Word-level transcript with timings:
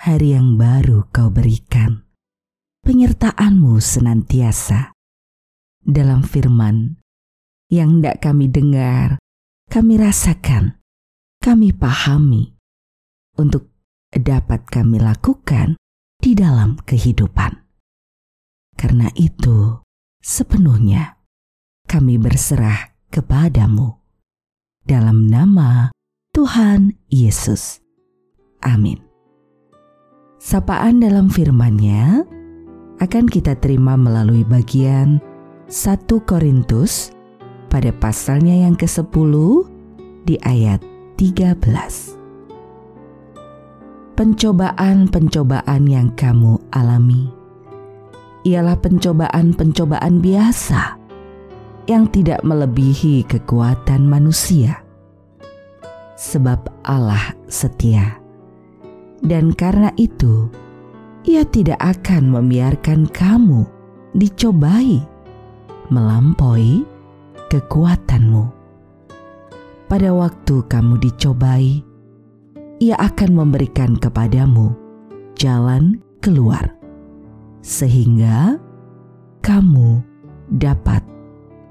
hari 0.00 0.32
yang 0.32 0.56
baru 0.56 1.04
kau 1.12 1.28
berikan. 1.28 2.08
Penyertaanmu 2.80 3.76
senantiasa 3.76 4.96
dalam 5.84 6.24
firman 6.24 6.96
yang 7.68 8.00
tidak 8.00 8.24
kami 8.24 8.48
dengar, 8.48 9.20
kami 9.68 10.00
rasakan, 10.00 10.80
kami 11.44 11.76
pahami 11.76 12.56
untuk 13.36 13.68
dapat 14.08 14.64
kami 14.72 14.96
lakukan 14.96 15.76
di 16.16 16.32
dalam 16.32 16.80
kehidupan. 16.80 17.60
Karena 18.80 19.12
itu, 19.12 19.84
sepenuhnya 20.24 21.20
kami 21.84 22.16
berserah 22.16 22.96
kepadamu. 23.12 24.00
Dalam 24.80 25.28
nama 25.28 25.92
Tuhan 26.32 26.96
Yesus. 27.12 27.84
Amin. 28.64 29.09
Sapaan 30.40 31.04
dalam 31.04 31.28
firman-Nya 31.28 32.24
akan 32.96 33.28
kita 33.28 33.60
terima 33.60 33.92
melalui 33.92 34.40
bagian 34.40 35.20
1 35.68 36.08
Korintus 36.24 37.12
pada 37.68 37.92
pasalnya 37.92 38.64
yang 38.64 38.72
ke-10 38.72 39.36
di 40.24 40.40
ayat 40.40 40.80
13. 41.20 41.60
Pencobaan-pencobaan 44.16 45.84
yang 45.84 46.08
kamu 46.16 46.56
alami 46.72 47.28
ialah 48.48 48.80
pencobaan-pencobaan 48.80 50.24
biasa 50.24 50.96
yang 51.84 52.08
tidak 52.08 52.40
melebihi 52.40 53.28
kekuatan 53.28 54.08
manusia. 54.08 54.80
Sebab 56.16 56.80
Allah 56.88 57.36
setia 57.44 58.19
dan 59.20 59.52
karena 59.52 59.92
itu, 60.00 60.48
ia 61.28 61.44
tidak 61.44 61.76
akan 61.80 62.32
membiarkan 62.32 63.04
kamu 63.12 63.68
dicobai 64.16 65.04
melampaui 65.90 66.86
kekuatanmu. 67.50 68.48
Pada 69.90 70.10
waktu 70.14 70.54
kamu 70.70 71.02
dicobai, 71.02 71.82
ia 72.78 72.96
akan 72.96 73.30
memberikan 73.34 73.98
kepadamu 73.98 74.72
jalan 75.34 75.98
keluar, 76.22 76.62
sehingga 77.60 78.56
kamu 79.42 79.98
dapat 80.56 81.02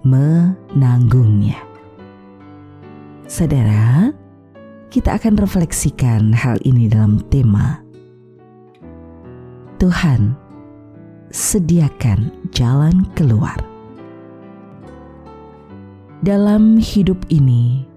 menanggungnya. 0.04 1.58
Saudara, 3.30 4.12
kita 4.90 5.22
akan 5.22 5.38
refleksikan 5.38 6.34
hal 6.34 6.58
ini 6.66 6.90
dalam 6.90 7.22
tema 7.30 7.78
Tuhan 9.80 10.36
sediakan 11.32 12.52
jalan 12.52 13.06
keluar. 13.16 13.56
Dalam 16.20 16.76
hidup 16.76 17.16
ini, 17.32 17.88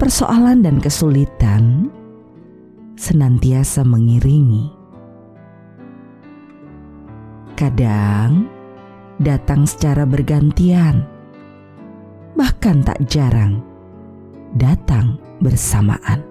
persoalan 0.00 0.64
dan 0.64 0.80
kesulitan 0.80 1.92
senantiasa 2.96 3.84
mengiringi. 3.84 4.72
Kadang 7.52 8.48
datang 9.20 9.68
secara 9.68 10.08
bergantian, 10.08 11.04
bahkan 12.40 12.80
tak 12.80 13.04
jarang 13.04 13.60
datang 14.56 15.20
bersamaan. 15.40 16.22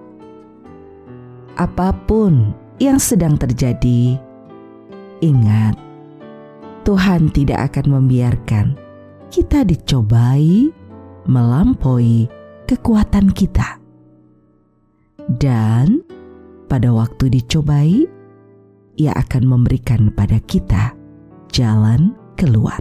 Apa 1.58 1.90
pun 2.06 2.54
yang 2.78 3.02
sedang 3.02 3.34
terjadi, 3.34 4.14
ingat, 5.18 5.74
Tuhan 6.86 7.28
tidak 7.34 7.74
akan 7.74 8.00
membiarkan 8.00 8.66
kita 9.28 9.66
dicobai 9.66 10.70
melampaui 11.28 12.30
kekuatan 12.64 13.34
kita. 13.34 13.76
Dan 15.28 16.00
pada 16.70 16.88
waktu 16.88 17.28
dicobai, 17.36 18.08
ia 18.96 19.12
akan 19.12 19.42
memberikan 19.44 20.08
pada 20.14 20.40
kita 20.48 20.96
jalan 21.52 22.16
keluar. 22.40 22.80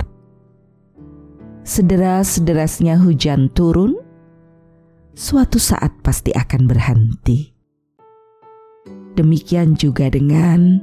Sederas-derasnya 1.67 2.95
hujan 2.95 3.51
turun, 3.51 3.99
suatu 5.17 5.57
saat 5.57 5.89
pasti 6.05 6.29
akan 6.29 6.69
berhenti. 6.69 7.49
Demikian 9.17 9.73
juga 9.73 10.13
dengan 10.13 10.77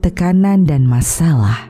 tekanan 0.00 0.64
dan 0.64 0.88
masalah. 0.88 1.68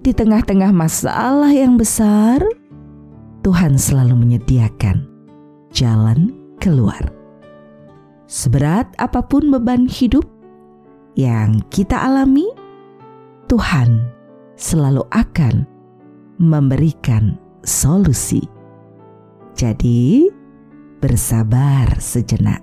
Di 0.00 0.16
tengah-tengah 0.16 0.72
masalah 0.72 1.52
yang 1.52 1.76
besar, 1.76 2.40
Tuhan 3.44 3.76
selalu 3.76 4.16
menyediakan 4.16 5.04
jalan 5.76 6.32
keluar. 6.56 7.12
Seberat 8.24 8.88
apa 8.96 9.20
pun 9.20 9.52
beban 9.52 9.84
hidup 9.84 10.24
yang 11.12 11.60
kita 11.68 12.00
alami, 12.08 12.48
Tuhan 13.52 14.00
selalu 14.56 15.04
akan 15.12 15.68
memberikan 16.40 17.36
solusi. 17.68 18.61
Jadi, 19.62 20.26
bersabar 20.98 21.86
sejenak. 22.02 22.58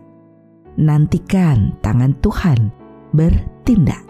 Nantikan 0.76 1.80
tangan 1.80 2.12
Tuhan 2.20 2.76
bertindak. 3.16 4.04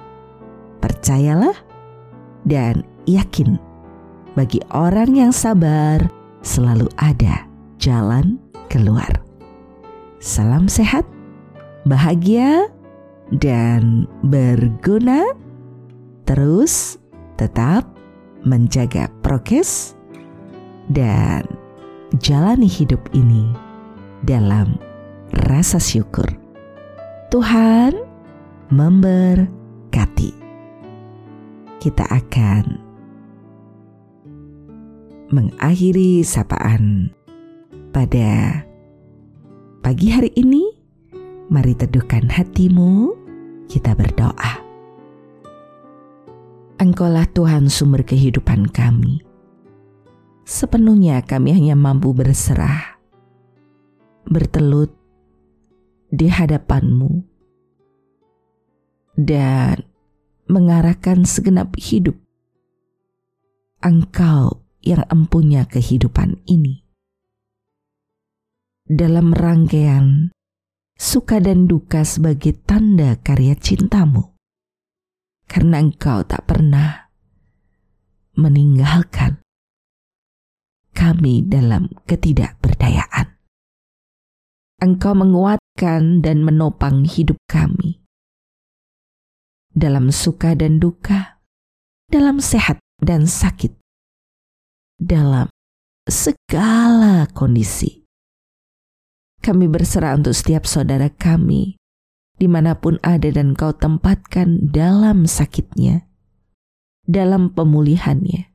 Percayalah 0.82 1.54
dan 2.50 2.82
yakin 3.06 3.62
bagi 4.34 4.58
orang 4.74 5.14
yang 5.14 5.30
sabar 5.30 6.02
selalu 6.42 6.90
ada 6.98 7.46
jalan 7.78 8.42
keluar. 8.74 9.22
Salam 10.18 10.66
sehat, 10.66 11.06
bahagia, 11.86 12.74
dan 13.38 14.10
berguna. 14.26 15.30
Terus 16.26 16.98
tetap 17.38 17.86
menjaga 18.42 19.14
prokes 19.22 19.94
dan 20.90 21.46
jalani 22.20 22.68
hidup 22.68 23.00
ini 23.16 23.48
dalam 24.28 24.76
rasa 25.48 25.80
syukur. 25.80 26.28
Tuhan 27.32 27.96
memberkati. 28.70 30.36
Kita 31.80 32.04
akan 32.12 32.64
mengakhiri 35.32 36.28
sapaan 36.28 37.16
pada 37.96 38.62
pagi 39.80 40.12
hari 40.12 40.36
ini. 40.36 40.76
Mari 41.50 41.74
teduhkan 41.74 42.30
hatimu, 42.30 43.16
kita 43.66 43.98
berdoa. 43.98 44.62
Engkaulah 46.78 47.26
Tuhan 47.34 47.74
sumber 47.74 48.06
kehidupan 48.06 48.70
kami 48.70 49.29
sepenuhnya 50.50 51.22
kami 51.22 51.54
hanya 51.54 51.78
mampu 51.78 52.10
berserah, 52.10 52.98
bertelut 54.26 54.90
di 56.10 56.26
hadapanmu, 56.26 57.22
dan 59.14 59.86
mengarahkan 60.50 61.22
segenap 61.22 61.78
hidup. 61.78 62.18
Engkau 63.86 64.66
yang 64.82 65.06
empunya 65.14 65.70
kehidupan 65.70 66.42
ini. 66.50 66.82
Dalam 68.90 69.38
rangkaian 69.38 70.34
suka 70.98 71.38
dan 71.38 71.70
duka 71.70 72.02
sebagai 72.02 72.58
tanda 72.66 73.22
karya 73.22 73.54
cintamu. 73.54 74.34
Karena 75.46 75.78
engkau 75.78 76.26
tak 76.26 76.50
pernah 76.50 77.14
meninggalkan 78.34 79.39
kami 81.00 81.48
dalam 81.48 81.88
ketidakberdayaan. 82.04 83.40
Engkau 84.84 85.16
menguatkan 85.16 86.20
dan 86.20 86.44
menopang 86.44 87.08
hidup 87.08 87.40
kami. 87.48 88.04
Dalam 89.72 90.12
suka 90.12 90.60
dan 90.60 90.84
duka, 90.84 91.40
dalam 92.12 92.44
sehat 92.44 92.84
dan 93.00 93.24
sakit, 93.24 93.80
dalam 95.00 95.48
segala 96.04 97.32
kondisi. 97.32 98.04
Kami 99.40 99.72
berserah 99.72 100.20
untuk 100.20 100.36
setiap 100.36 100.68
saudara 100.68 101.08
kami, 101.08 101.80
di 102.36 102.48
mana 102.52 102.76
pun 102.76 103.00
ada 103.08 103.32
dan 103.32 103.56
kau 103.56 103.72
tempatkan 103.72 104.68
dalam 104.76 105.24
sakitnya, 105.32 106.12
dalam 107.08 107.56
pemulihannya. 107.56 108.49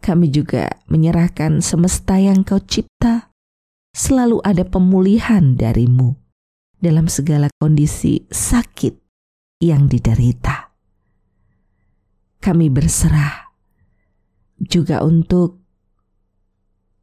Kami 0.00 0.32
juga 0.32 0.80
menyerahkan 0.88 1.60
semesta 1.60 2.16
yang 2.16 2.40
kau 2.40 2.58
cipta 2.60 3.30
selalu 3.92 4.40
ada 4.40 4.64
pemulihan 4.64 5.54
darimu 5.54 6.16
dalam 6.80 7.04
segala 7.04 7.52
kondisi 7.60 8.24
sakit 8.32 8.96
yang 9.60 9.86
diderita. 9.86 10.72
Kami 12.40 12.72
berserah 12.72 13.52
juga 14.56 15.04
untuk 15.04 15.60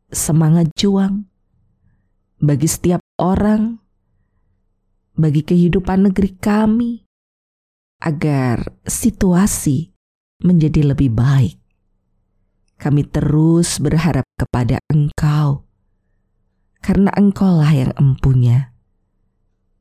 semangat 0.09 0.73
juang 0.73 1.29
bagi 2.41 2.65
setiap 2.65 3.01
orang, 3.21 3.77
bagi 5.13 5.45
kehidupan 5.45 6.09
negeri 6.09 6.33
kami, 6.41 7.05
agar 8.01 8.81
situasi 8.85 9.93
menjadi 10.41 10.93
lebih 10.93 11.13
baik. 11.13 11.66
Kami 12.77 13.01
terus 13.09 13.81
berharap 13.81 14.25
kepada 14.37 14.77
Engkau 14.93 15.67
karena 16.87 17.11
engkaulah 17.19 17.67
yang 17.73 17.91
empunya 17.99 18.71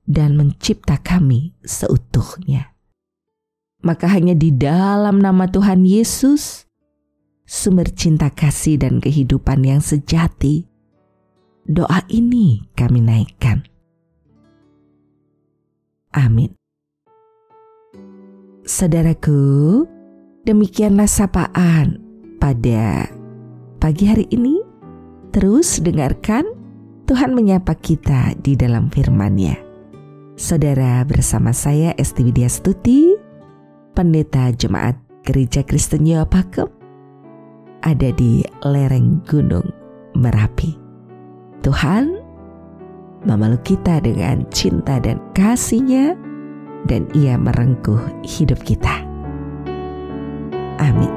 dan 0.06 0.34
mencipta 0.34 0.98
kami 0.98 1.54
seutuhnya. 1.62 2.74
Maka 3.86 4.10
hanya 4.10 4.34
di 4.34 4.50
dalam 4.50 5.22
nama 5.22 5.46
Tuhan 5.46 5.86
Yesus, 5.86 6.66
sumber 7.46 7.86
cinta 7.94 8.32
kasih 8.32 8.82
dan 8.82 8.98
kehidupan 8.98 9.62
yang 9.62 9.78
sejati, 9.78 10.66
doa 11.62 12.02
ini 12.10 12.66
kami 12.74 13.04
naikkan. 13.04 13.62
Amin. 16.10 16.50
Saudaraku, 18.66 19.84
demikianlah 20.42 21.06
sapaan 21.06 22.05
pada 22.38 23.08
pagi 23.82 24.08
hari 24.08 24.26
ini. 24.32 24.60
Terus 25.32 25.80
dengarkan 25.84 26.48
Tuhan 27.04 27.36
menyapa 27.36 27.76
kita 27.76 28.34
di 28.40 28.56
dalam 28.56 28.88
firman-Nya. 28.88 29.60
Saudara 30.36 31.00
bersama 31.04 31.52
saya 31.52 31.96
Esti 31.96 32.24
Widya 32.24 32.48
Stuti, 32.48 33.16
Pendeta 33.96 34.52
Jemaat 34.52 35.00
Gereja 35.24 35.64
Kristen 35.64 36.04
Jawa 36.04 36.28
Pakem, 36.28 36.68
ada 37.80 38.12
di 38.12 38.44
lereng 38.64 39.24
Gunung 39.24 39.70
Merapi. 40.12 40.76
Tuhan 41.64 42.20
memeluk 43.24 43.64
kita 43.64 44.02
dengan 44.04 44.44
cinta 44.52 45.00
dan 45.00 45.18
kasihnya 45.32 46.14
dan 46.86 47.08
ia 47.16 47.40
merengkuh 47.40 48.00
hidup 48.22 48.60
kita. 48.62 49.02
Amin. 50.76 51.15